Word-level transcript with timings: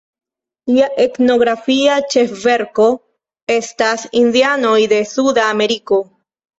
Lia 0.71 0.87
etnografia 1.03 1.99
ĉefverko 2.15 2.89
estas 3.61 4.09
Indianoj 4.27 4.77
de 4.97 5.03
Suda 5.15 5.49
Ameriko. 5.57 6.07